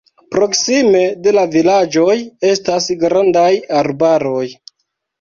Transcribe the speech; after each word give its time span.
Proksime 0.35 1.01
de 1.27 1.35
la 1.35 1.43
vilaĝoj 1.57 2.17
estas 2.55 2.91
grandaj 3.07 3.49
arbaroj. 3.85 4.47